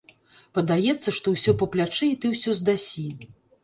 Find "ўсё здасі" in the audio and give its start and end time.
2.37-3.11